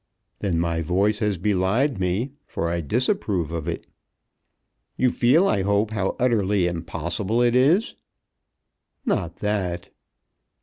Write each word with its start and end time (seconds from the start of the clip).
"Then 0.39 0.57
my 0.57 0.81
voice 0.81 1.19
has 1.19 1.37
belied 1.37 1.99
me, 1.99 2.31
for 2.47 2.69
I 2.69 2.81
disapprove 2.81 3.51
of 3.51 3.67
it." 3.67 3.85
"You 4.97 5.11
feel, 5.11 5.47
I 5.47 5.61
hope, 5.61 5.91
how 5.91 6.15
utterly 6.19 6.65
impossible 6.65 7.39
it 7.43 7.53
is." 7.53 7.93
"Not 9.05 9.35
that." 9.41 9.89